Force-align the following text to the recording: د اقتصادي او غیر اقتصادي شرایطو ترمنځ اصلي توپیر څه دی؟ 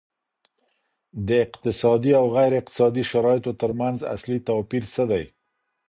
د 1.27 1.29
اقتصادي 1.45 2.11
او 2.19 2.25
غیر 2.37 2.51
اقتصادي 2.59 3.03
شرایطو 3.11 3.51
ترمنځ 3.61 3.97
اصلي 4.15 4.37
توپیر 4.49 4.83
څه 4.93 5.03
دی؟ 5.11 5.23